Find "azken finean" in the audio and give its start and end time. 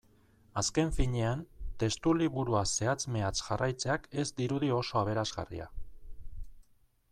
0.59-1.43